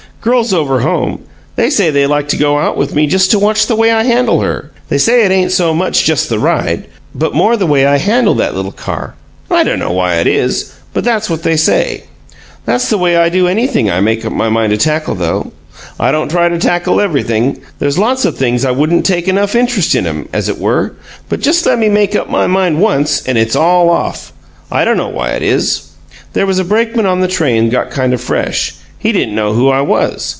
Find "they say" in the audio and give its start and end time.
1.55-1.89, 4.87-5.25, 11.41-12.03